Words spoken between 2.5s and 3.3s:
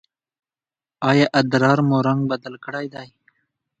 کړی دی؟